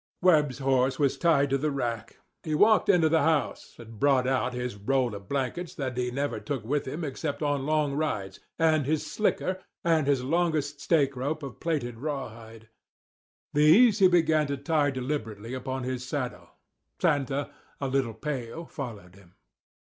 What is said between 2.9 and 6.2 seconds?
the house and brought out his roll of blankets that he